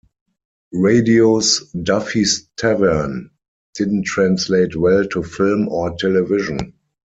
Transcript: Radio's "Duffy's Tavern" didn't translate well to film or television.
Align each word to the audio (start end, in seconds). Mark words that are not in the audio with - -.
Radio's 0.73 1.71
"Duffy's 1.73 2.49
Tavern" 2.57 3.29
didn't 3.75 4.05
translate 4.05 4.75
well 4.75 5.05
to 5.09 5.21
film 5.21 5.69
or 5.69 5.95
television. 5.95 6.73